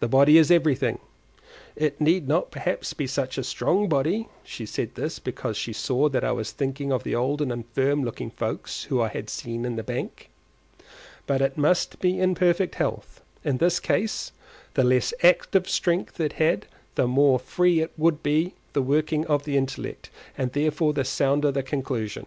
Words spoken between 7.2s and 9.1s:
and infirm looking folks whom I